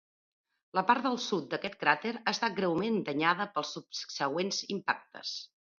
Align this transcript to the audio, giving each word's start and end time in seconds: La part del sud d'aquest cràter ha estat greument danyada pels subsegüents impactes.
La 0.77 0.83
part 0.91 1.05
del 1.07 1.17
sud 1.25 1.45
d'aquest 1.51 1.77
cràter 1.85 2.15
ha 2.21 2.33
estat 2.35 2.57
greument 2.61 2.99
danyada 3.11 3.51
pels 3.59 3.79
subsegüents 3.79 4.65
impactes. 4.79 5.41